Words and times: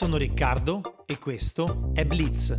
Sono 0.00 0.16
Riccardo 0.16 1.04
e 1.04 1.18
questo 1.18 1.90
è 1.92 2.06
Blitz, 2.06 2.58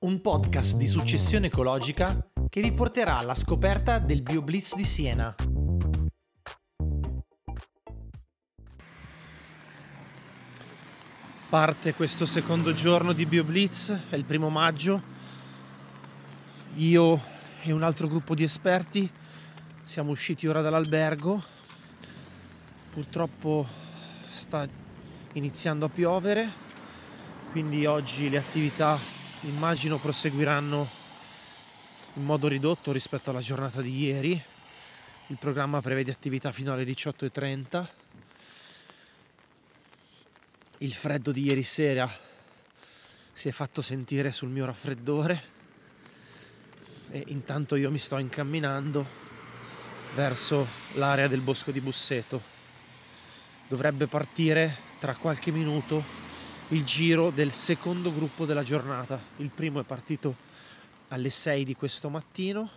un 0.00 0.22
podcast 0.22 0.76
di 0.76 0.86
successione 0.86 1.48
ecologica 1.48 2.30
che 2.48 2.62
vi 2.62 2.72
porterà 2.72 3.18
alla 3.18 3.34
scoperta 3.34 3.98
del 3.98 4.22
BioBlitz 4.22 4.74
di 4.74 4.82
Siena. 4.82 5.34
Parte 11.50 11.92
questo 11.92 12.24
secondo 12.24 12.72
giorno 12.72 13.12
di 13.12 13.26
BioBlitz, 13.26 14.04
è 14.08 14.16
il 14.16 14.24
primo 14.24 14.48
maggio. 14.48 15.02
Io 16.76 17.22
e 17.64 17.70
un 17.70 17.82
altro 17.82 18.08
gruppo 18.08 18.34
di 18.34 18.44
esperti 18.44 19.12
siamo 19.84 20.10
usciti 20.10 20.46
ora 20.46 20.62
dall'albergo. 20.62 21.44
Purtroppo 22.94 23.66
sta 24.30 24.66
iniziando 25.36 25.84
a 25.84 25.88
piovere, 25.88 26.50
quindi 27.50 27.84
oggi 27.84 28.30
le 28.30 28.38
attività 28.38 28.98
immagino 29.42 29.98
proseguiranno 29.98 30.88
in 32.14 32.24
modo 32.24 32.48
ridotto 32.48 32.90
rispetto 32.90 33.30
alla 33.30 33.40
giornata 33.40 33.82
di 33.82 34.04
ieri. 34.04 34.42
Il 35.26 35.36
programma 35.38 35.82
prevede 35.82 36.10
attività 36.10 36.52
fino 36.52 36.72
alle 36.72 36.84
18.30 36.84 37.86
il 40.78 40.92
freddo 40.92 41.32
di 41.32 41.44
ieri 41.44 41.62
sera 41.62 42.10
si 43.32 43.48
è 43.48 43.50
fatto 43.50 43.80
sentire 43.80 44.30
sul 44.30 44.50
mio 44.50 44.66
raffreddore 44.66 45.54
e 47.10 47.24
intanto 47.28 47.76
io 47.76 47.90
mi 47.90 47.98
sto 47.98 48.18
incamminando 48.18 49.06
verso 50.14 50.66
l'area 50.94 51.28
del 51.28 51.40
bosco 51.40 51.70
di 51.70 51.80
Busseto. 51.80 52.55
Dovrebbe 53.68 54.06
partire 54.06 54.76
tra 54.98 55.14
qualche 55.14 55.50
minuto 55.50 56.02
il 56.68 56.84
giro 56.84 57.30
del 57.30 57.52
secondo 57.52 58.12
gruppo 58.12 58.44
della 58.44 58.62
giornata. 58.62 59.20
Il 59.38 59.50
primo 59.50 59.80
è 59.80 59.84
partito 59.84 60.36
alle 61.08 61.30
6 61.30 61.64
di 61.64 61.74
questo 61.74 62.08
mattino, 62.08 62.70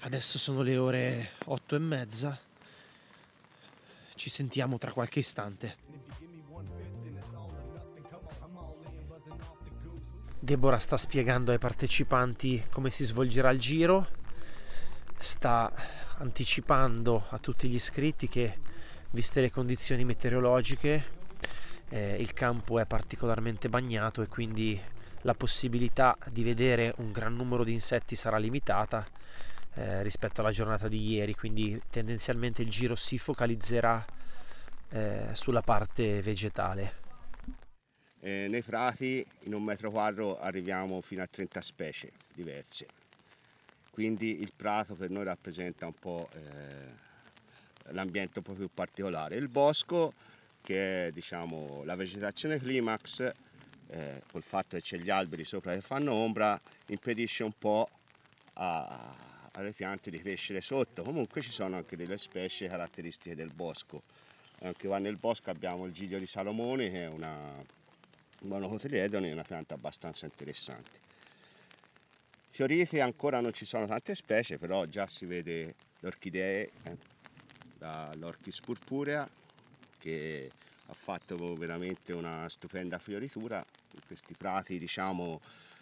adesso 0.00 0.38
sono 0.38 0.62
le 0.62 0.76
ore 0.76 1.32
8 1.44 1.76
e 1.76 1.78
mezza. 1.78 2.38
Ci 4.14 4.30
sentiamo 4.30 4.78
tra 4.78 4.92
qualche 4.92 5.18
istante. 5.18 5.76
Deborah 10.38 10.78
sta 10.78 10.98
spiegando 10.98 11.52
ai 11.52 11.58
partecipanti 11.58 12.66
come 12.70 12.90
si 12.90 13.02
svolgerà 13.04 13.50
il 13.50 13.58
giro, 13.58 14.06
sta 15.16 15.72
anticipando 16.18 17.24
a 17.30 17.38
tutti 17.38 17.66
gli 17.66 17.76
iscritti 17.76 18.28
che, 18.28 18.58
viste 19.14 19.40
le 19.40 19.50
condizioni 19.52 20.04
meteorologiche, 20.04 21.22
eh, 21.90 22.16
il 22.18 22.32
campo 22.32 22.80
è 22.80 22.84
particolarmente 22.84 23.68
bagnato 23.68 24.22
e 24.22 24.26
quindi 24.26 24.78
la 25.22 25.34
possibilità 25.34 26.18
di 26.30 26.42
vedere 26.42 26.92
un 26.96 27.12
gran 27.12 27.34
numero 27.34 27.62
di 27.62 27.72
insetti 27.72 28.16
sarà 28.16 28.38
limitata 28.38 29.06
eh, 29.74 30.02
rispetto 30.02 30.40
alla 30.40 30.50
giornata 30.50 30.88
di 30.88 31.12
ieri, 31.12 31.32
quindi 31.34 31.80
tendenzialmente 31.90 32.60
il 32.62 32.68
giro 32.68 32.96
si 32.96 33.16
focalizzerà 33.16 34.04
eh, 34.90 35.28
sulla 35.32 35.62
parte 35.62 36.20
vegetale. 36.20 37.02
Eh, 38.18 38.48
nei 38.48 38.62
prati 38.62 39.24
in 39.44 39.54
un 39.54 39.62
metro 39.62 39.90
quadro 39.90 40.40
arriviamo 40.40 41.00
fino 41.02 41.22
a 41.22 41.28
30 41.28 41.60
specie 41.60 42.10
diverse. 42.34 42.86
Quindi 43.90 44.40
il 44.40 44.52
prato 44.56 44.96
per 44.96 45.10
noi 45.10 45.22
rappresenta 45.22 45.86
un 45.86 45.94
po' 45.94 46.28
eh, 46.32 47.03
l'ambiente 47.90 48.38
un 48.38 48.44
po' 48.44 48.52
più 48.52 48.68
particolare. 48.72 49.36
Il 49.36 49.48
bosco, 49.48 50.14
che 50.62 51.06
è 51.06 51.12
diciamo, 51.12 51.82
la 51.84 51.94
vegetazione 51.94 52.58
climax, 52.58 53.32
eh, 53.88 54.22
col 54.30 54.42
fatto 54.42 54.76
che 54.76 54.82
c'è 54.82 54.98
gli 54.98 55.10
alberi 55.10 55.44
sopra 55.44 55.74
che 55.74 55.80
fanno 55.80 56.12
ombra, 56.12 56.60
impedisce 56.86 57.44
un 57.44 57.52
po' 57.56 57.88
a, 58.54 59.14
alle 59.52 59.72
piante 59.72 60.10
di 60.10 60.18
crescere 60.18 60.60
sotto. 60.60 61.02
Comunque 61.02 61.40
ci 61.40 61.50
sono 61.50 61.76
anche 61.76 61.96
delle 61.96 62.18
specie 62.18 62.66
caratteristiche 62.66 63.34
del 63.34 63.50
bosco. 63.50 64.02
Anche 64.60 64.86
qua 64.86 64.98
nel 64.98 65.16
bosco 65.16 65.50
abbiamo 65.50 65.84
il 65.84 65.92
giglio 65.92 66.18
di 66.18 66.26
Salomone, 66.26 66.90
che 66.90 67.02
è 67.02 67.08
una 67.08 67.62
monocotiledone 68.40 69.32
una 69.32 69.42
pianta 69.42 69.74
abbastanza 69.74 70.26
interessante. 70.26 71.02
Fiorite 72.50 73.00
ancora 73.00 73.40
non 73.40 73.52
ci 73.52 73.64
sono 73.64 73.86
tante 73.86 74.14
specie, 74.14 74.58
però 74.58 74.84
già 74.86 75.06
si 75.08 75.24
vede 75.24 75.74
le 75.98 76.06
orchidee, 76.06 76.70
eh, 76.84 76.96
l'orchis 78.14 78.60
purpurea 78.60 79.28
che 79.98 80.50
ha 80.86 80.94
fatto 80.94 81.54
veramente 81.54 82.12
una 82.12 82.48
stupenda 82.48 82.98
fioritura 82.98 83.64
in 83.92 84.00
questi 84.06 84.34
prati 84.34 84.78
diciamo 84.78 85.40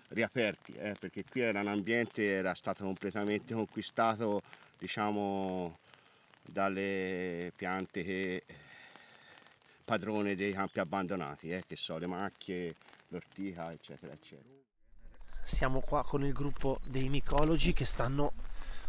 riaperti, 0.09 0.73
eh, 0.75 0.95
perché 0.99 1.25
qui 1.25 1.41
era 1.41 1.61
un 1.61 1.69
ambiente 1.69 2.27
era 2.27 2.55
stato 2.55 2.85
completamente 2.85 3.55
conquistato 3.55 4.43
diciamo 4.79 5.79
dalle 6.43 7.53
piante 7.57 8.05
che 8.05 8.45
padrone 9.85 10.35
dei 10.35 10.53
campi 10.53 10.81
abbandonati, 10.81 11.51
eh, 11.51 11.65
che 11.67 11.77
sono 11.77 11.99
le 11.99 12.07
macchie, 12.07 12.75
l'ortica, 13.09 13.73
eccetera, 13.73 14.13
eccetera. 14.13 14.61
Siamo 15.45 15.81
qua 15.81 16.05
con 16.05 16.25
il 16.25 16.33
gruppo 16.33 16.81
dei 16.85 17.09
micologi 17.09 17.73
che 17.73 17.85
stanno 17.85 18.33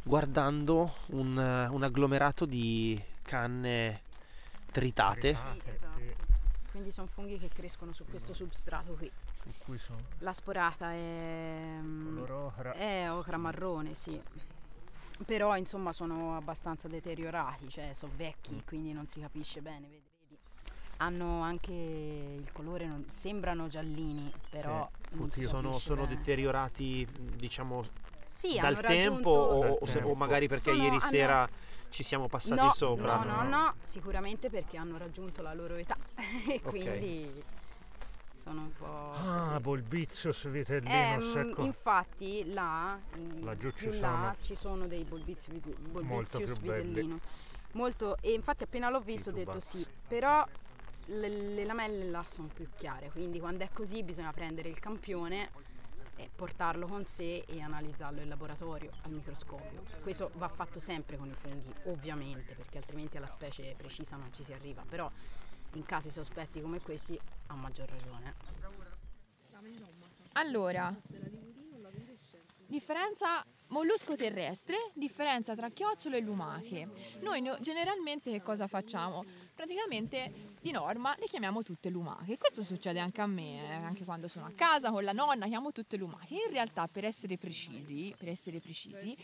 guardando 0.03 0.95
un, 1.07 1.37
un 1.37 1.83
agglomerato 1.83 2.45
di 2.45 3.01
canne 3.23 4.01
tritate. 4.71 5.33
Sì, 5.33 5.69
esatto. 5.69 6.31
Quindi 6.71 6.91
sono 6.91 7.07
funghi 7.07 7.37
che 7.37 7.49
crescono 7.49 7.93
su 7.93 8.03
questo 8.05 8.33
substrato 8.33 8.93
qui. 8.93 9.11
La 10.19 10.33
sporata 10.33 10.91
è, 10.91 11.77
ocra. 12.29 12.73
è 12.73 13.11
ocra 13.11 13.37
marrone, 13.37 13.93
sì. 13.93 14.19
Però 15.25 15.55
insomma 15.55 15.91
sono 15.91 16.35
abbastanza 16.35 16.87
deteriorati, 16.87 17.69
cioè 17.69 17.93
sono 17.93 18.13
vecchi, 18.15 18.55
mm. 18.55 18.59
quindi 18.65 18.91
non 18.93 19.07
si 19.07 19.19
capisce 19.19 19.61
bene. 19.61 19.87
Vedi? 19.87 20.11
hanno 20.97 21.41
anche 21.41 21.71
il 21.71 22.49
colore, 22.51 22.85
non, 22.85 23.05
sembrano 23.09 23.67
giallini, 23.67 24.31
però 24.49 24.89
eh, 25.35 25.45
sono, 25.45 25.77
sono 25.77 26.05
deteriorati, 26.05 27.05
diciamo, 27.35 27.83
sì, 28.33 28.57
dal 28.59 28.81
tempo 28.81 29.29
o, 29.29 29.77
o, 29.79 29.85
se, 29.85 29.99
o, 29.99 30.13
magari 30.15 30.47
perché 30.47 30.71
sono, 30.71 30.83
ieri 30.83 30.99
sera 30.99 31.43
hanno... 31.43 31.49
ci 31.89 32.03
siamo 32.03 32.27
passati 32.27 32.61
no, 32.61 32.73
sopra? 32.73 33.23
No, 33.23 33.43
no, 33.43 33.47
no, 33.47 33.73
sicuramente 33.83 34.49
perché 34.49 34.77
hanno 34.77 34.97
raggiunto 34.97 35.41
la 35.41 35.53
loro 35.53 35.75
età 35.75 35.95
e 36.49 36.59
quindi 36.61 37.29
okay. 37.29 37.43
sono 38.35 38.61
un 38.61 38.71
po'... 38.75 39.11
Ah, 39.13 39.59
Bolbizius 39.59 40.49
vitellino 40.49 40.91
eh, 40.91 41.53
Infatti 41.63 42.51
là, 42.51 42.97
Laggiù 43.41 43.71
ci, 43.71 43.91
sono. 43.91 43.99
là 43.99 44.35
ci 44.41 44.55
sono 44.55 44.87
dei 44.87 45.03
Bolbizius, 45.03 45.59
Bolbizius 45.91 46.57
vitellino. 46.57 47.19
Molto, 47.73 48.17
e 48.21 48.33
infatti 48.33 48.63
appena 48.63 48.89
l'ho 48.89 48.99
visto 48.99 49.29
ho 49.29 49.33
detto 49.33 49.59
sì, 49.59 49.85
però 50.07 50.45
le, 51.05 51.27
le 51.27 51.65
lamelle 51.65 52.05
là 52.05 52.23
sono 52.27 52.49
più 52.53 52.67
chiare, 52.75 53.09
quindi 53.09 53.39
quando 53.39 53.63
è 53.63 53.69
così 53.73 54.03
bisogna 54.03 54.31
prendere 54.31 54.69
il 54.69 54.79
campione 54.79 55.49
e 56.15 56.29
portarlo 56.33 56.87
con 56.87 57.05
sé 57.05 57.43
e 57.47 57.61
analizzarlo 57.61 58.21
in 58.21 58.29
laboratorio 58.29 58.91
al 59.01 59.11
microscopio. 59.11 59.83
Questo 60.01 60.31
va 60.35 60.47
fatto 60.47 60.79
sempre 60.79 61.17
con 61.17 61.29
i 61.29 61.33
funghi, 61.33 61.73
ovviamente, 61.85 62.53
perché 62.53 62.77
altrimenti 62.77 63.17
alla 63.17 63.27
specie 63.27 63.73
precisa 63.75 64.15
non 64.15 64.31
ci 64.33 64.43
si 64.43 64.53
arriva, 64.53 64.83
però 64.87 65.09
in 65.73 65.85
casi 65.85 66.11
sospetti 66.11 66.61
come 66.61 66.79
questi 66.81 67.19
a 67.47 67.55
maggior 67.55 67.89
ragione. 67.89 68.35
Allora, 70.33 70.93
differenza 72.67 73.45
mollusco 73.67 74.15
terrestre, 74.15 74.91
differenza 74.93 75.55
tra 75.55 75.69
chiocciolo 75.69 76.15
e 76.15 76.19
lumache. 76.21 76.87
Noi 77.21 77.41
no, 77.41 77.57
generalmente 77.59 78.31
che 78.31 78.41
cosa 78.41 78.67
facciamo? 78.67 79.23
Praticamente 79.55 80.51
di 80.61 80.71
norma 80.71 81.15
le 81.19 81.27
chiamiamo 81.27 81.61
tutte 81.61 81.89
lumache. 81.89 82.37
Questo 82.37 82.63
succede 82.63 82.99
anche 82.99 83.21
a 83.21 83.27
me, 83.27 83.61
eh, 83.61 83.73
anche 83.73 84.03
quando 84.03 84.27
sono 84.27 84.45
a 84.45 84.51
casa 84.55 84.89
con 84.89 85.03
la 85.03 85.11
nonna, 85.11 85.45
chiamo 85.45 85.71
tutte 85.71 85.95
lumache. 85.95 86.33
In 86.33 86.51
realtà, 86.51 86.87
per 86.87 87.05
essere 87.05 87.37
precisi, 87.37 88.13
per 88.17 88.29
essere 88.29 88.59
precisi, 88.59 89.15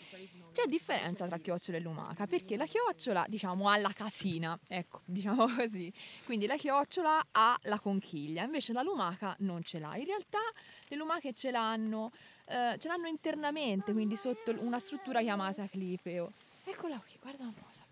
c'è 0.51 0.65
differenza 0.67 1.25
tra 1.25 1.37
chiocciola 1.37 1.77
e 1.77 1.81
lumaca, 1.81 2.27
perché 2.27 2.57
la 2.57 2.65
chiocciola, 2.65 3.25
diciamo, 3.27 3.69
ha 3.69 3.77
la 3.77 3.91
casina, 3.91 4.57
ecco, 4.67 5.01
diciamo 5.05 5.47
così. 5.55 5.91
Quindi 6.25 6.45
la 6.45 6.57
chiocciola 6.57 7.27
ha 7.31 7.57
la 7.63 7.79
conchiglia, 7.79 8.43
invece 8.43 8.73
la 8.73 8.83
lumaca 8.83 9.35
non 9.39 9.63
ce 9.63 9.79
l'ha. 9.79 9.95
In 9.95 10.05
realtà 10.05 10.39
le 10.87 10.95
lumache 10.95 11.33
ce 11.33 11.49
l'hanno, 11.49 12.11
eh, 12.45 12.75
ce 12.77 12.87
l'hanno 12.87 13.07
internamente, 13.07 13.93
quindi 13.93 14.15
sotto 14.15 14.53
una 14.59 14.79
struttura 14.79 15.21
chiamata 15.21 15.65
clipeo. 15.67 16.31
Eccola 16.65 16.99
qui, 16.99 17.17
guarda 17.19 17.45
un 17.45 17.53
po'. 17.53 17.88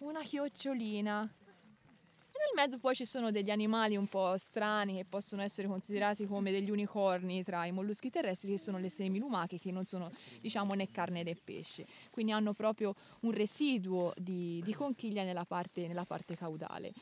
Una 0.00 0.22
chiocciolina. 0.22 1.20
Nel 1.20 2.52
mezzo 2.54 2.78
poi 2.78 2.94
ci 2.94 3.04
sono 3.04 3.30
degli 3.30 3.50
animali 3.50 3.96
un 3.96 4.06
po' 4.06 4.34
strani 4.38 4.96
che 4.96 5.04
possono 5.04 5.42
essere 5.42 5.68
considerati 5.68 6.24
come 6.26 6.50
degli 6.50 6.70
unicorni 6.70 7.44
tra 7.44 7.66
i 7.66 7.70
molluschi 7.70 8.08
terrestri 8.08 8.52
che 8.52 8.58
sono 8.58 8.78
le 8.78 8.88
semilumache 8.88 9.58
che 9.58 9.70
non 9.70 9.84
sono 9.84 10.10
diciamo 10.40 10.72
né 10.72 10.90
carne 10.90 11.22
né 11.22 11.34
pesce, 11.34 11.86
quindi 12.10 12.32
hanno 12.32 12.54
proprio 12.54 12.94
un 13.20 13.32
residuo 13.32 14.14
di, 14.16 14.62
di 14.64 14.72
conchiglia 14.72 15.22
nella 15.22 15.44
parte, 15.44 15.86
nella 15.86 16.06
parte 16.06 16.34
caudale. 16.34 16.92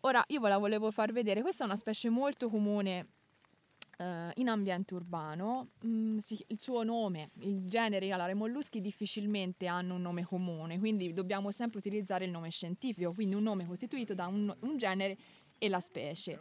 Ora 0.00 0.24
io 0.26 0.40
ve 0.40 0.48
la 0.48 0.58
volevo 0.58 0.90
far 0.90 1.12
vedere, 1.12 1.42
questa 1.42 1.62
è 1.62 1.66
una 1.66 1.76
specie 1.76 2.08
molto 2.08 2.48
comune 2.48 3.06
Uh, 3.96 4.30
in 4.34 4.48
ambiente 4.48 4.94
urbano, 4.94 5.68
mm, 5.86 6.18
sì, 6.18 6.42
il 6.48 6.58
suo 6.58 6.82
nome, 6.82 7.30
il 7.40 7.66
genere, 7.66 8.10
allora 8.10 8.32
i 8.32 8.34
molluschi 8.34 8.80
difficilmente 8.80 9.68
hanno 9.68 9.94
un 9.94 10.02
nome 10.02 10.24
comune, 10.24 10.80
quindi 10.80 11.12
dobbiamo 11.12 11.52
sempre 11.52 11.78
utilizzare 11.78 12.24
il 12.24 12.32
nome 12.32 12.50
scientifico, 12.50 13.12
quindi 13.12 13.36
un 13.36 13.44
nome 13.44 13.66
costituito 13.66 14.12
da 14.12 14.26
un, 14.26 14.52
un 14.60 14.76
genere 14.76 15.16
e 15.58 15.68
la 15.68 15.80
specie. 15.80 16.38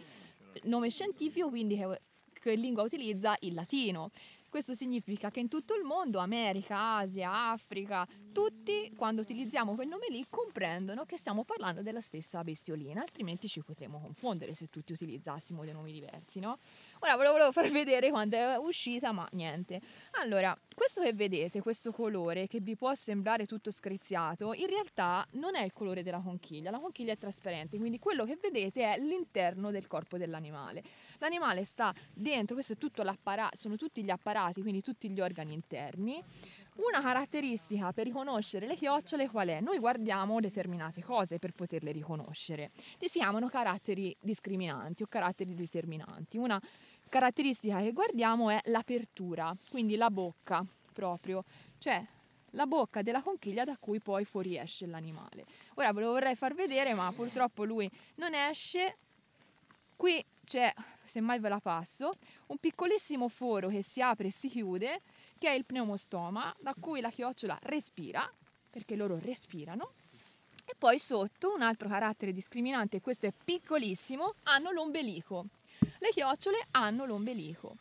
Nome 0.64 0.90
scientifico 0.90 1.50
quindi 1.50 1.76
che, 1.78 2.02
che 2.34 2.56
lingua 2.56 2.84
utilizza 2.84 3.36
il 3.42 3.54
latino. 3.54 4.10
Questo 4.54 4.76
significa 4.76 5.32
che 5.32 5.40
in 5.40 5.48
tutto 5.48 5.74
il 5.74 5.84
mondo, 5.84 6.20
America, 6.20 6.98
Asia, 6.98 7.50
Africa, 7.50 8.08
tutti 8.32 8.94
quando 8.96 9.22
utilizziamo 9.22 9.74
quel 9.74 9.88
nome 9.88 10.06
lì 10.12 10.24
comprendono 10.30 11.06
che 11.06 11.18
stiamo 11.18 11.44
parlando 11.44 11.82
della 11.82 12.02
stessa 12.02 12.44
bestiolina, 12.44 13.02
altrimenti 13.02 13.48
ci 13.48 13.62
potremmo 13.62 14.00
confondere 14.00 14.54
se 14.54 14.70
tutti 14.70 14.92
utilizzassimo 14.92 15.64
dei 15.64 15.74
nomi 15.74 15.92
diversi, 15.92 16.40
no? 16.40 16.60
Ora 17.04 17.18
ve 17.18 17.24
lo 17.24 17.32
volevo 17.34 17.52
far 17.52 17.70
vedere 17.70 18.10
quando 18.12 18.38
è 18.38 18.56
uscita, 18.56 19.12
ma 19.12 19.28
niente. 19.34 19.82
Allora, 20.12 20.58
questo 20.74 21.02
che 21.02 21.12
vedete, 21.12 21.60
questo 21.60 21.92
colore 21.92 22.48
che 22.48 22.62
vi 22.62 22.78
può 22.78 22.96
sembrare 22.96 23.46
tutto 23.46 23.72
screziato, 23.72 24.54
in 24.54 24.68
realtà 24.68 25.28
non 25.32 25.54
è 25.56 25.64
il 25.64 25.74
colore 25.74 26.02
della 26.02 26.22
conchiglia. 26.22 26.72
La 26.72 26.80
conchiglia 26.80 27.12
è 27.12 27.18
trasparente, 27.18 27.78
quindi 27.78 28.00
quello 28.00 28.24
che 28.24 28.38
vedete 28.42 28.84
è 28.84 28.98
l'interno 29.00 29.70
del 29.70 29.86
corpo 29.86 30.18
dell'animale. 30.18 30.82
L'animale 31.18 31.66
sta 31.66 31.94
dentro, 32.14 32.56
questo 32.56 32.72
è 32.72 32.78
tutto 32.78 33.04
l'apparato, 33.04 33.58
sono 33.58 33.76
tutti 33.76 34.02
gli 34.02 34.10
apparati, 34.10 34.62
quindi 34.62 34.80
tutti 34.80 35.10
gli 35.10 35.20
organi 35.20 35.54
interni. 35.54 36.24
Una 36.76 37.02
caratteristica 37.02 37.92
per 37.92 38.06
riconoscere 38.06 38.66
le 38.66 38.76
chiocciole 38.76 39.30
qual 39.30 39.48
è? 39.50 39.60
Noi 39.62 39.78
guardiamo 39.78 40.40
determinate 40.40 41.04
cose 41.04 41.38
per 41.38 41.52
poterle 41.52 41.92
riconoscere. 41.92 42.72
Li 42.98 43.08
si 43.08 43.20
chiamano 43.20 43.48
caratteri 43.48 44.16
discriminanti 44.20 45.04
o 45.04 45.08
caratteri 45.08 45.54
determinanti. 45.54 46.38
Una 46.38 46.60
caratteristica 47.10 47.80
che 47.80 47.92
guardiamo 47.92 48.50
è 48.50 48.60
l'apertura, 48.66 49.56
quindi 49.70 49.96
la 49.96 50.10
bocca 50.10 50.66
proprio, 50.92 51.44
cioè 51.78 52.04
la 52.52 52.66
bocca 52.66 53.04
della 53.04 53.22
conchiglia 53.22 53.64
da 53.64 53.78
cui 53.78 54.00
poi 54.00 54.26
fuoriesce 54.26 54.88
l'animale. 54.88 55.46
Ora 55.76 55.94
ve 55.94 56.02
lo 56.02 56.12
vorrei 56.12 56.36
far 56.36 56.56
vedere, 56.56 56.96
ma 56.96 57.12
purtroppo 57.12 57.66
lui 57.66 57.90
non 58.16 58.34
esce. 58.34 58.98
Qui 59.96 60.26
c'è, 60.44 60.74
semmai 61.06 61.40
ve 61.40 61.50
la 61.50 61.60
passo, 61.60 62.14
un 62.48 62.58
piccolissimo 62.58 63.30
foro 63.30 63.70
che 63.70 63.84
si 63.84 64.02
apre 64.02 64.28
e 64.28 64.32
si 64.32 64.50
chiude, 64.50 65.02
che 65.44 65.50
è 65.50 65.54
il 65.56 65.66
pneumostoma, 65.66 66.56
da 66.62 66.74
cui 66.80 67.02
la 67.02 67.10
chiocciola 67.10 67.60
respira, 67.64 68.32
perché 68.70 68.96
loro 68.96 69.20
respirano. 69.20 69.92
E 70.64 70.74
poi 70.78 70.98
sotto 71.00 71.54
un 71.54 71.62
altro 71.62 71.90
carattere 71.90 72.32
discriminante, 72.32 73.02
questo 73.02 73.26
è 73.26 73.34
piccolissimo, 73.44 74.36
hanno 74.44 74.72
l'ombelico 74.72 75.48
le 76.04 76.10
chiocciole 76.12 76.68
hanno 76.72 77.06
l'ombelico. 77.06 77.78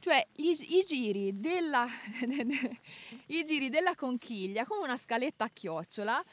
Cioè 0.00 0.26
i, 0.36 0.56
i, 0.76 0.84
giri 0.86 1.40
della, 1.40 1.86
i 3.26 3.44
giri 3.44 3.68
della 3.68 3.94
conchiglia 3.94 4.64
come 4.64 4.84
una 4.84 4.96
scaletta 4.96 5.44
a 5.44 5.50
chiocciola 5.52 6.24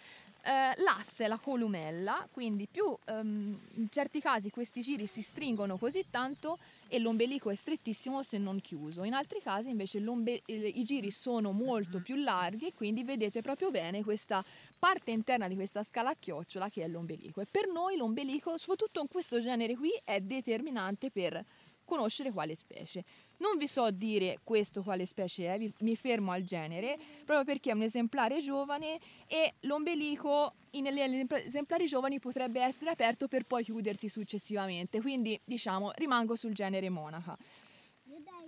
eh, 0.48 0.82
l'asse 0.82 1.28
la 1.28 1.38
columella, 1.38 2.26
quindi 2.32 2.68
più 2.72 2.86
um, 2.86 3.60
in 3.74 3.90
certi 3.90 4.22
casi 4.22 4.50
questi 4.50 4.80
giri 4.80 5.06
si 5.06 5.22
stringono 5.22 5.78
così 5.78 6.06
tanto 6.10 6.58
e 6.88 7.00
l'ombelico 7.00 7.50
è 7.50 7.56
strettissimo 7.56 8.24
se 8.24 8.38
non 8.38 8.62
chiuso, 8.62 9.04
in 9.04 9.14
altri 9.14 9.42
casi 9.42 9.70
invece 9.70 9.98
i 9.98 10.84
giri 10.86 11.12
sono 11.12 11.52
molto 11.52 12.00
più 12.02 12.16
larghi, 12.16 12.72
quindi 12.74 13.04
vedete 13.04 13.42
proprio 13.42 13.72
bene 13.72 14.04
questa 14.04 14.42
parte 14.80 15.12
interna 15.12 15.50
di 15.50 15.56
questa 15.56 15.84
scala 15.84 16.12
a 16.12 16.16
chiocciola 16.18 16.70
che 16.70 16.84
è 16.84 16.88
l'ombelico. 16.88 17.42
E 17.42 17.46
per 17.50 17.68
noi 17.68 17.98
l'ombelico, 17.98 18.58
soprattutto 18.58 19.02
in 19.02 19.08
questo 19.10 19.42
genere 19.42 19.76
qui, 19.76 19.90
è 20.06 20.22
determinante 20.22 21.12
per 21.12 21.44
conoscere 21.84 22.32
quale 22.32 22.56
specie. 22.56 23.04
Non 23.40 23.58
vi 23.58 23.68
so 23.68 23.92
dire 23.92 24.40
questo 24.44 24.82
quale 24.82 25.06
specie 25.06 25.54
è, 25.54 25.72
mi 25.80 25.96
fermo 25.96 26.32
al 26.32 26.44
genere, 26.44 26.98
proprio 27.24 27.44
perché 27.44 27.70
è 27.70 27.74
un 27.74 27.84
esemplare 27.84 28.42
giovane 28.42 29.00
e 29.28 29.54
l'ombelico 29.62 30.54
negli 30.72 31.26
esemplari 31.30 31.86
giovani 31.86 32.20
potrebbe 32.20 32.62
essere 32.62 32.92
aperto 32.92 33.28
per 33.28 33.46
poi 33.46 33.64
chiudersi 33.64 34.10
successivamente, 34.10 35.02
quindi 35.02 35.40
diciamo 35.44 35.92
rimango 35.96 36.36
sul 36.36 36.54
genere 36.54 36.90
monaca. 36.90 37.38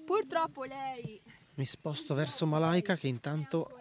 Purtroppo 0.05 0.63
lei... 0.63 1.21
Mi 1.55 1.65
sposto 1.65 2.15
verso 2.15 2.45
Malaika 2.47 2.95
che 2.95 3.07
intanto 3.07 3.79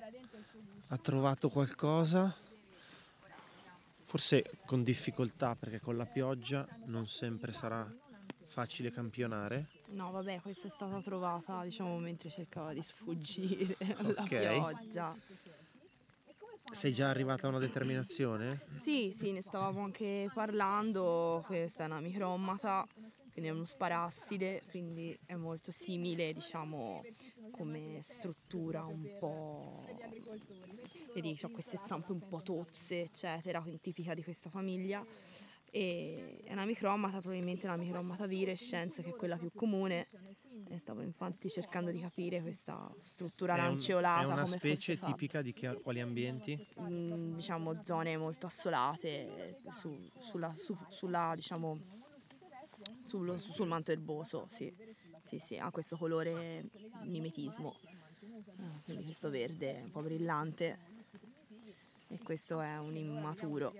ha 0.88 0.96
trovato 0.98 1.48
qualcosa, 1.48 2.34
forse 4.04 4.50
con 4.66 4.82
difficoltà 4.82 5.54
perché 5.54 5.80
con 5.80 5.96
la 5.96 6.06
pioggia 6.06 6.66
non 6.86 7.06
sempre 7.06 7.52
sarà 7.52 7.90
facile 8.46 8.90
campionare? 8.90 9.77
No, 9.90 10.10
vabbè, 10.10 10.40
questa 10.40 10.68
è 10.68 10.70
stata 10.70 11.00
trovata, 11.00 11.62
diciamo, 11.64 11.98
mentre 11.98 12.30
cercava 12.30 12.72
di 12.72 12.82
sfuggire 12.82 13.76
alla 13.96 14.22
pioggia. 14.22 15.16
Sei 16.70 16.92
già 16.92 17.08
arrivata 17.08 17.46
a 17.46 17.50
una 17.50 17.58
determinazione? 17.58 18.66
Sì, 18.82 19.14
sì, 19.18 19.32
ne 19.32 19.40
stavamo 19.40 19.82
anche 19.82 20.30
parlando. 20.34 21.42
Questa 21.46 21.84
è 21.84 21.86
una 21.86 22.00
micromata, 22.00 22.86
quindi 23.32 23.50
è 23.50 23.52
uno 23.54 23.64
sparasside, 23.64 24.62
quindi 24.68 25.18
è 25.24 25.34
molto 25.34 25.72
simile, 25.72 26.34
diciamo, 26.34 27.02
come 27.50 28.00
struttura 28.02 28.84
un 28.84 29.16
po'. 29.18 29.86
Vedi, 31.14 31.38
ho 31.42 31.48
queste 31.48 31.80
zampe 31.86 32.12
un 32.12 32.28
po' 32.28 32.42
tozze, 32.42 33.00
eccetera, 33.00 33.64
tipica 33.80 34.12
di 34.12 34.22
questa 34.22 34.50
famiglia 34.50 35.04
e 35.70 36.42
è 36.44 36.52
una 36.52 36.64
micromata, 36.64 37.20
probabilmente 37.20 37.66
una 37.66 37.76
micromata 37.76 38.26
virescens 38.26 38.96
che 38.96 39.10
è 39.10 39.14
quella 39.14 39.36
più 39.36 39.50
comune. 39.54 40.08
E 40.70 40.78
stavo 40.78 41.00
infatti 41.02 41.48
cercando 41.48 41.90
di 41.90 42.00
capire 42.00 42.40
questa 42.42 42.92
struttura 43.00 43.54
è 43.54 43.56
lanceolata. 43.56 44.26
Un, 44.26 44.32
è 44.32 44.34
una 44.34 44.46
specie 44.46 44.98
tipica 44.98 45.40
di 45.40 45.52
che, 45.52 45.80
quali 45.80 46.00
ambienti? 46.00 46.58
Mm, 46.80 47.34
diciamo 47.36 47.82
zone 47.84 48.16
molto 48.16 48.46
assolate, 48.46 49.60
su, 49.72 49.96
sulla, 50.18 50.52
su, 50.54 50.76
sulla, 50.90 51.32
diciamo, 51.34 51.78
sullo, 53.00 53.38
sul 53.38 53.66
manto 53.66 53.92
erboso, 53.92 54.46
sì. 54.48 54.72
Sì, 55.22 55.38
sì, 55.38 55.58
ha 55.58 55.70
questo 55.70 55.96
colore 55.96 56.70
mimetismo, 57.02 57.76
ah, 58.60 58.80
quindi 58.84 59.04
questo 59.04 59.28
verde 59.28 59.82
un 59.84 59.90
po' 59.90 60.00
brillante 60.00 60.78
e 62.08 62.18
questo 62.18 62.60
è 62.60 62.78
un 62.78 62.96
immaturo 62.96 63.74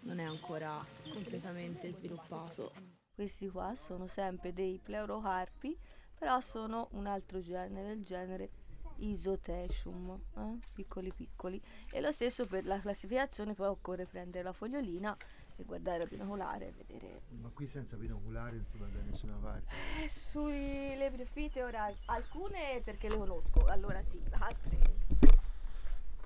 non 0.00 0.20
è 0.20 0.24
ancora 0.24 0.84
completamente 1.10 1.92
sviluppato. 1.92 2.72
Questi 3.14 3.48
qua 3.48 3.74
sono 3.76 4.06
sempre 4.06 4.52
dei 4.52 4.80
pleurocarpi, 4.82 5.76
però 6.18 6.40
sono 6.40 6.88
un 6.92 7.06
altro 7.06 7.40
genere, 7.40 7.92
il 7.92 8.04
genere 8.04 8.50
Isotecium, 8.96 10.18
eh? 10.36 10.58
piccoli 10.72 11.12
piccoli. 11.12 11.60
E 11.90 12.00
lo 12.00 12.12
stesso 12.12 12.46
per 12.46 12.64
la 12.64 12.80
classificazione, 12.80 13.54
poi 13.54 13.66
occorre 13.68 14.06
prendere 14.06 14.44
la 14.44 14.52
fogliolina 14.52 15.16
e 15.56 15.64
guardare 15.64 15.98
la 15.98 16.06
binoculare 16.06 16.68
e 16.68 16.72
vedere. 16.72 17.22
Ma 17.40 17.48
qui 17.50 17.66
senza 17.66 17.96
binoculare 17.96 18.56
non 18.56 18.66
si 18.66 18.78
va 18.78 18.86
da 18.86 19.00
nessuna 19.02 19.34
parte. 19.34 19.74
Eh, 20.02 20.08
sulle 20.08 21.10
briofite 21.10 21.62
ora 21.62 21.92
alcune 22.06 22.80
perché 22.84 23.08
le 23.08 23.16
conosco, 23.16 23.66
allora 23.66 24.02
sì, 24.02 24.20
altre. 24.38 25.00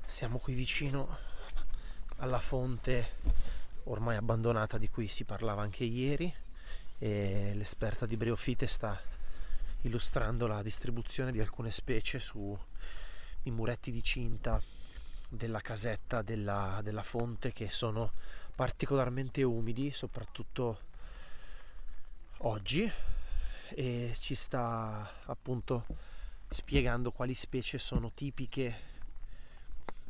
Siamo 0.07 0.39
qui 0.39 0.55
vicino 0.55 1.36
alla 2.19 2.41
fonte 2.41 3.15
ormai 3.85 4.17
abbandonata 4.17 4.79
di 4.79 4.89
cui 4.89 5.07
si 5.09 5.25
parlava 5.25 5.63
anche 5.63 5.85
ieri 5.85 6.33
e 6.99 7.53
l'esperta 7.55 8.07
di 8.07 8.17
Breofite 8.17 8.67
sta 8.67 8.99
illustrando 9.83 10.47
la 10.47 10.63
distribuzione 10.63 11.31
di 11.31 11.41
alcune 11.41 11.71
specie 11.71 12.19
sui 12.19 12.57
muretti 13.45 13.91
di 13.91 14.03
cinta 14.03 14.61
della 15.29 15.61
casetta 15.61 16.23
della, 16.23 16.81
della 16.83 17.03
fonte 17.03 17.53
che 17.53 17.69
sono 17.69 18.13
particolarmente 18.55 19.43
umidi 19.43 19.93
soprattutto 19.93 20.81
oggi 22.39 22.91
e 23.69 24.13
ci 24.19 24.35
sta 24.35 25.13
appunto 25.27 25.85
spiegando 26.49 27.11
quali 27.11 27.35
specie 27.35 27.79
sono 27.79 28.13
tipiche 28.13 28.95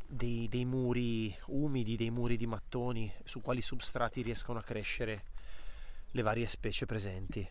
dei, 0.07 0.47
dei, 0.49 0.65
muri 0.65 1.35
umidi, 1.47 1.95
dei 1.97 2.09
muri 2.09 2.37
di 2.37 2.47
mattoni 2.47 3.11
su 3.25 3.41
quali 3.41 3.61
substrati 3.61 4.21
riescono 4.21 4.59
a 4.59 4.63
crescere 4.63 5.23
le 6.11 6.21
varie 6.21 6.47
specie 6.47 6.85
presenti. 6.85 7.47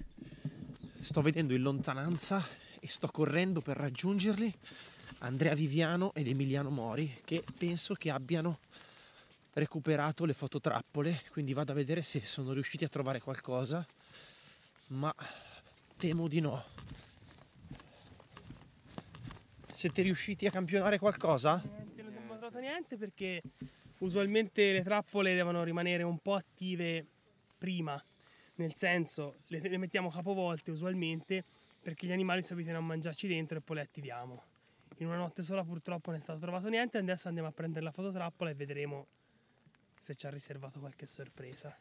Sto 1.00 1.20
vedendo 1.20 1.54
in 1.54 1.62
lontananza 1.62 2.44
e 2.80 2.88
sto 2.88 3.08
correndo 3.08 3.60
per 3.60 3.76
raggiungerli 3.76 4.52
Andrea 5.18 5.54
Viviano 5.54 6.12
ed 6.14 6.26
Emiliano 6.26 6.70
Mori 6.70 7.20
che 7.24 7.44
penso 7.56 7.94
che 7.94 8.10
abbiano 8.10 8.58
recuperato 9.52 10.24
le 10.24 10.34
fototrappole, 10.34 11.22
quindi 11.30 11.52
vado 11.52 11.72
a 11.72 11.74
vedere 11.74 12.02
se 12.02 12.20
sono 12.24 12.52
riusciti 12.52 12.84
a 12.84 12.88
trovare 12.88 13.20
qualcosa, 13.20 13.86
ma 14.88 15.14
temo 15.96 16.28
di 16.28 16.40
no. 16.40 16.64
Siete 19.72 20.02
riusciti 20.02 20.46
a 20.46 20.50
campionare 20.50 20.98
qualcosa? 20.98 21.85
Trovato 22.56 22.60
niente 22.60 22.96
perché 22.96 23.42
usualmente 23.98 24.72
le 24.72 24.82
trappole 24.82 25.34
devono 25.34 25.62
rimanere 25.62 26.02
un 26.02 26.18
po' 26.18 26.34
attive 26.34 27.06
prima, 27.58 28.02
nel 28.56 28.74
senso 28.74 29.36
le, 29.46 29.60
le 29.60 29.76
mettiamo 29.76 30.10
capovolte 30.10 30.70
usualmente 30.70 31.44
perché 31.80 32.06
gli 32.06 32.12
animali 32.12 32.42
si 32.42 32.52
abituano 32.52 32.78
a 32.78 32.82
mangiarci 32.82 33.28
dentro 33.28 33.58
e 33.58 33.60
poi 33.60 33.76
le 33.76 33.82
attiviamo. 33.82 34.42
In 34.98 35.06
una 35.06 35.18
notte 35.18 35.42
sola 35.42 35.62
purtroppo 35.62 36.10
non 36.10 36.18
è 36.18 36.22
stato 36.22 36.38
trovato 36.40 36.68
niente, 36.68 36.98
adesso 36.98 37.28
andiamo 37.28 37.48
a 37.48 37.52
prendere 37.52 37.84
la 37.84 37.92
fototrappola 37.92 38.50
e 38.50 38.54
vedremo 38.54 39.06
se 39.98 40.14
ci 40.14 40.26
ha 40.26 40.30
riservato 40.30 40.80
qualche 40.80 41.06
sorpresa. 41.06 41.74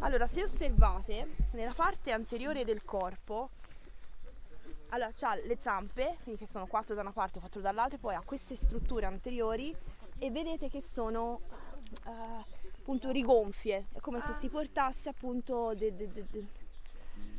Allora, 0.00 0.26
se 0.26 0.42
osservate, 0.42 1.36
nella 1.52 1.72
parte 1.72 2.10
anteriore 2.10 2.64
del 2.64 2.84
corpo, 2.84 3.50
allora 4.90 5.10
c'ha 5.14 5.34
le 5.34 5.56
zampe, 5.60 6.18
quindi 6.22 6.40
che 6.40 6.46
sono 6.46 6.66
quattro 6.66 6.94
da 6.94 7.00
una 7.00 7.12
parte 7.12 7.38
e 7.38 7.40
quattro 7.40 7.60
dall'altra, 7.60 7.96
e 7.96 8.00
poi 8.00 8.14
ha 8.14 8.22
queste 8.24 8.54
strutture 8.54 9.06
anteriori 9.06 9.74
e 10.18 10.30
vedete 10.30 10.68
che 10.68 10.80
sono 10.80 11.40
uh, 12.04 12.44
appunto 12.78 13.10
rigonfie, 13.10 13.86
è 13.92 14.00
come 14.00 14.18
ah. 14.18 14.26
se 14.26 14.34
si 14.40 14.48
portasse 14.48 15.08
appunto 15.08 15.74
de, 15.74 15.94
de, 15.94 16.10
de, 16.12 16.46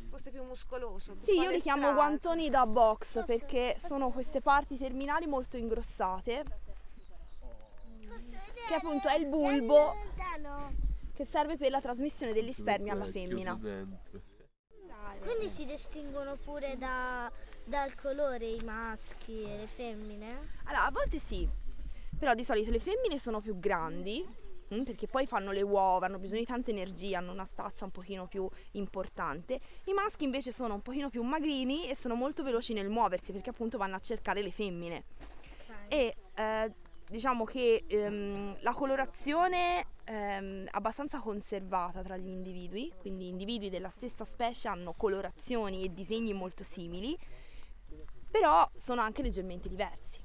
fosse 0.08 0.30
più 0.30 0.42
muscoloso. 0.44 1.14
Più 1.14 1.32
sì, 1.32 1.38
io 1.38 1.50
li 1.50 1.60
chiamo 1.60 1.92
guantoni 1.92 2.50
da 2.50 2.66
box 2.66 3.24
perché 3.24 3.76
sono 3.78 4.10
queste 4.10 4.40
parti 4.40 4.76
terminali 4.76 5.26
molto 5.26 5.56
ingrossate. 5.56 6.44
Che 8.66 8.74
appunto 8.74 9.08
è 9.08 9.14
il 9.14 9.26
bulbo 9.26 9.94
che 11.14 11.24
serve 11.24 11.56
per 11.56 11.70
la 11.70 11.80
trasmissione 11.80 12.32
degli 12.32 12.52
spermi 12.52 12.90
alla 12.90 13.10
femmina. 13.10 13.58
Quindi 15.38 15.54
si 15.54 15.66
distinguono 15.66 16.34
pure 16.34 16.76
da, 16.76 17.30
dal 17.62 17.94
colore 17.94 18.44
i 18.44 18.60
maschi 18.64 19.44
e 19.44 19.56
le 19.56 19.66
femmine? 19.68 20.48
Allora, 20.64 20.86
a 20.86 20.90
volte 20.90 21.20
sì, 21.20 21.48
però 22.18 22.34
di 22.34 22.42
solito 22.42 22.72
le 22.72 22.80
femmine 22.80 23.20
sono 23.20 23.40
più 23.40 23.56
grandi 23.56 24.26
mm, 24.74 24.82
perché 24.82 25.06
poi 25.06 25.26
fanno 25.26 25.52
le 25.52 25.62
uova, 25.62 26.06
hanno 26.06 26.18
bisogno 26.18 26.40
di 26.40 26.44
tanta 26.44 26.72
energia, 26.72 27.18
hanno 27.18 27.30
una 27.30 27.44
stazza 27.44 27.84
un 27.84 27.92
pochino 27.92 28.26
più 28.26 28.48
importante. 28.72 29.60
I 29.84 29.92
maschi 29.92 30.24
invece 30.24 30.50
sono 30.50 30.74
un 30.74 30.82
pochino 30.82 31.08
più 31.08 31.22
magrini 31.22 31.88
e 31.88 31.94
sono 31.94 32.16
molto 32.16 32.42
veloci 32.42 32.72
nel 32.72 32.88
muoversi 32.88 33.30
perché 33.30 33.50
appunto 33.50 33.78
vanno 33.78 33.94
a 33.94 34.00
cercare 34.00 34.42
le 34.42 34.50
femmine. 34.50 35.04
Okay. 35.62 35.86
E 35.86 36.16
eh, 36.34 36.72
diciamo 37.08 37.44
che 37.44 37.84
ehm, 37.86 38.58
la 38.60 38.72
colorazione 38.72 39.86
ehm, 40.04 40.68
abbastanza 40.70 41.20
conservata 41.20 42.02
tra 42.02 42.16
gli 42.16 42.28
individui, 42.28 42.92
quindi 42.98 43.28
individui 43.28 43.70
della 43.70 43.90
stessa 43.90 44.24
specie 44.24 44.68
hanno 44.68 44.92
colorazioni 44.92 45.84
e 45.84 45.92
disegni 45.92 46.32
molto 46.32 46.62
simili, 46.62 47.16
però 48.30 48.68
sono 48.76 49.00
anche 49.00 49.22
leggermente 49.22 49.68
diversi. 49.68 50.20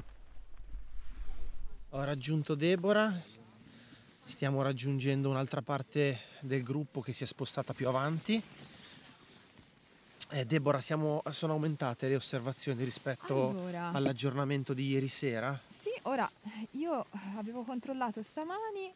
Ho 1.89 2.03
raggiunto 2.03 2.55
Deborah, 2.55 3.13
stiamo 4.25 4.61
raggiungendo 4.61 5.29
un'altra 5.29 5.61
parte 5.61 6.21
del 6.41 6.63
gruppo 6.63 7.01
che 7.01 7.13
si 7.13 7.23
è 7.23 7.27
spostata 7.27 7.73
più 7.73 7.87
avanti 7.87 8.41
eh, 10.33 10.45
Deborah, 10.45 10.81
siamo, 10.81 11.21
sono 11.29 11.53
aumentate 11.53 12.07
le 12.07 12.15
osservazioni 12.15 12.83
rispetto 12.83 13.49
allora. 13.49 13.91
all'aggiornamento 13.91 14.73
di 14.73 14.87
ieri 14.87 15.07
sera? 15.07 15.59
Sì, 15.67 15.89
ora 16.03 16.29
io 16.71 17.05
avevo 17.37 17.63
controllato 17.63 18.23
stamani 18.23 18.91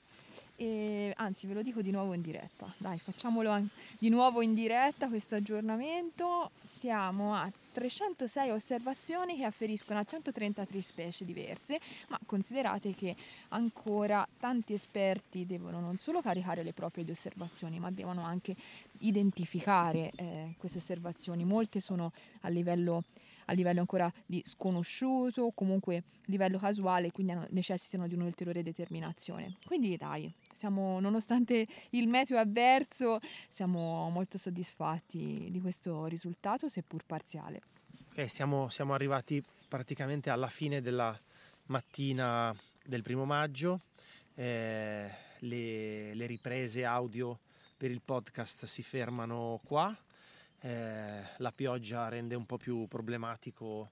e 0.55 1.13
anzi 1.15 1.45
ve 1.45 1.53
lo 1.53 1.61
dico 1.61 1.81
di 1.81 1.91
nuovo 1.91 2.13
in 2.13 2.21
diretta. 2.21 2.73
Dai, 2.77 2.97
facciamolo 2.97 3.67
di 3.99 4.09
nuovo 4.09 4.41
in 4.41 4.55
diretta 4.55 5.07
questo 5.07 5.35
aggiornamento. 5.35 6.49
Siamo 6.63 7.35
a 7.35 7.49
306 7.77 8.49
osservazioni 8.49 9.37
che 9.37 9.43
afferiscono 9.43 9.99
a 9.99 10.03
133 10.03 10.81
specie 10.81 11.25
diverse, 11.25 11.79
ma 12.07 12.19
considerate 12.25 12.95
che 12.95 13.15
ancora 13.49 14.27
tanti 14.39 14.73
esperti 14.73 15.45
devono 15.45 15.79
non 15.79 15.97
solo 15.97 16.19
caricare 16.19 16.63
le 16.63 16.73
proprie 16.73 17.05
osservazioni, 17.07 17.77
ma 17.77 17.91
devono 17.91 18.23
anche 18.23 18.55
identificare 18.99 20.11
eh, 20.15 20.55
queste 20.57 20.79
osservazioni. 20.79 21.45
Molte 21.45 21.79
sono 21.79 22.13
a 22.41 22.49
livello 22.49 23.03
a 23.47 23.53
livello 23.53 23.79
ancora 23.79 24.11
di 24.25 24.41
sconosciuto 24.45 25.43
o 25.43 25.51
comunque 25.53 26.03
livello 26.25 26.57
casuale, 26.57 27.11
quindi 27.11 27.33
necessitano 27.49 28.07
di 28.07 28.13
un'ulteriore 28.15 28.63
determinazione. 28.63 29.57
Quindi 29.65 29.95
dai, 29.97 30.33
siamo, 30.53 30.99
nonostante 30.99 31.67
il 31.91 32.07
meteo 32.07 32.37
avverso, 32.37 33.19
siamo 33.47 34.09
molto 34.09 34.37
soddisfatti 34.37 35.47
di 35.49 35.61
questo 35.61 36.05
risultato, 36.05 36.67
seppur 36.67 37.03
parziale. 37.05 37.61
Ok, 38.09 38.27
stiamo, 38.29 38.69
siamo 38.69 38.93
arrivati 38.93 39.43
praticamente 39.67 40.29
alla 40.29 40.49
fine 40.49 40.81
della 40.81 41.17
mattina 41.67 42.55
del 42.83 43.01
primo 43.01 43.25
maggio. 43.25 43.81
Eh, 44.35 45.09
le, 45.39 46.13
le 46.13 46.25
riprese 46.25 46.83
audio 46.83 47.39
per 47.77 47.91
il 47.91 48.01
podcast 48.03 48.65
si 48.65 48.81
fermano 48.83 49.59
qua 49.63 49.95
eh, 50.67 51.23
la 51.37 51.51
pioggia 51.53 52.09
rende 52.09 52.35
un 52.35 52.45
po' 52.45 52.57
più 52.57 52.87
problematico 52.87 53.91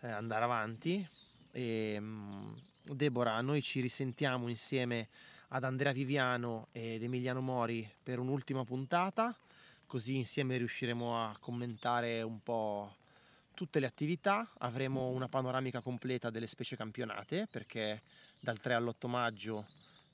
eh, 0.00 0.08
andare 0.08 0.44
avanti. 0.44 1.06
E, 1.52 2.00
mh, 2.00 2.54
Deborah, 2.84 3.40
noi 3.42 3.60
ci 3.60 3.80
risentiamo 3.80 4.48
insieme 4.48 5.08
ad 5.48 5.64
Andrea 5.64 5.92
Viviano 5.92 6.68
ed 6.72 7.02
Emiliano 7.02 7.42
Mori 7.42 7.88
per 8.02 8.18
un'ultima 8.18 8.64
puntata, 8.64 9.36
così 9.86 10.16
insieme 10.16 10.56
riusciremo 10.56 11.22
a 11.22 11.36
commentare 11.38 12.22
un 12.22 12.42
po' 12.42 12.94
tutte 13.52 13.78
le 13.78 13.86
attività, 13.86 14.50
avremo 14.58 15.08
una 15.08 15.28
panoramica 15.28 15.80
completa 15.80 16.30
delle 16.30 16.46
specie 16.46 16.76
campionate 16.76 17.46
perché 17.50 18.02
dal 18.40 18.58
3 18.58 18.74
all'8 18.74 19.06
maggio 19.06 19.66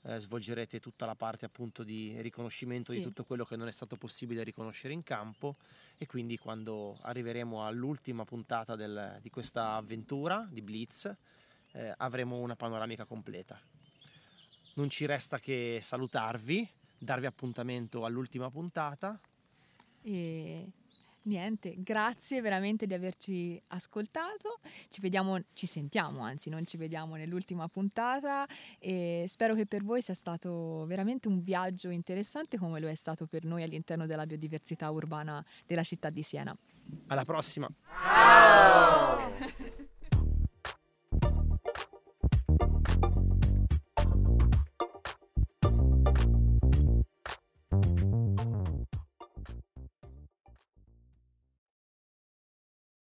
eh, 0.03 0.19
svolgerete 0.19 0.79
tutta 0.79 1.05
la 1.05 1.15
parte 1.15 1.45
appunto 1.45 1.83
di 1.83 2.19
riconoscimento 2.21 2.91
sì. 2.91 2.97
di 2.97 3.03
tutto 3.03 3.23
quello 3.23 3.45
che 3.45 3.55
non 3.55 3.67
è 3.67 3.71
stato 3.71 3.95
possibile 3.95 4.43
riconoscere 4.43 4.93
in 4.93 5.03
campo 5.03 5.55
e 5.97 6.05
quindi 6.05 6.37
quando 6.37 6.97
arriveremo 7.01 7.65
all'ultima 7.65 8.25
puntata 8.25 8.75
del, 8.75 9.19
di 9.21 9.29
questa 9.29 9.75
avventura 9.75 10.47
di 10.49 10.61
Blitz 10.61 11.13
eh, 11.71 11.93
avremo 11.97 12.37
una 12.37 12.55
panoramica 12.55 13.05
completa. 13.05 13.59
Non 14.75 14.89
ci 14.89 15.05
resta 15.05 15.39
che 15.39 15.79
salutarvi, 15.81 16.67
darvi 16.97 17.25
appuntamento 17.25 18.05
all'ultima 18.05 18.49
puntata. 18.49 19.19
E 20.03 20.71
niente, 21.23 21.75
grazie 21.77 22.41
veramente 22.41 22.87
di 22.87 22.93
averci 22.93 23.61
ascoltato. 23.67 24.59
Ci 24.89 25.01
vediamo, 25.01 25.39
ci 25.53 25.65
sentiamo, 25.65 26.21
anzi, 26.21 26.49
non 26.49 26.65
ci 26.65 26.77
vediamo 26.77 27.15
nell'ultima 27.15 27.67
puntata 27.67 28.47
e 28.79 29.25
spero 29.27 29.55
che 29.55 29.65
per 29.65 29.83
voi 29.83 30.01
sia 30.01 30.13
stato 30.13 30.85
veramente 30.85 31.27
un 31.27 31.41
viaggio 31.41 31.89
interessante 31.89 32.57
come 32.57 32.79
lo 32.79 32.87
è 32.87 32.95
stato 32.95 33.25
per 33.25 33.45
noi 33.45 33.63
all'interno 33.63 34.05
della 34.05 34.25
biodiversità 34.25 34.89
urbana 34.89 35.43
della 35.65 35.83
città 35.83 36.09
di 36.09 36.23
Siena. 36.23 36.55
Alla 37.07 37.25
prossima. 37.25 37.69
Ciao! 38.03 39.62